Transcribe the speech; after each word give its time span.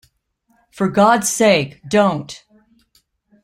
For 0.71 0.87
God's 0.87 1.29
sake, 1.29 1.79
don't! 1.87 2.43